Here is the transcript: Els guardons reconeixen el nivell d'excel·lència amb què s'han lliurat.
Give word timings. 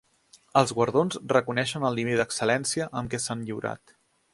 Els 0.61 0.73
guardons 0.77 1.19
reconeixen 1.35 1.87
el 1.91 2.01
nivell 2.01 2.23
d'excel·lència 2.25 2.89
amb 3.03 3.13
què 3.15 3.23
s'han 3.29 3.51
lliurat. 3.53 4.01